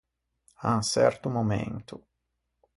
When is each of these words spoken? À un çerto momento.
À 0.65 0.69
un 0.75 0.81
çerto 0.91 1.29
momento. 1.37 1.95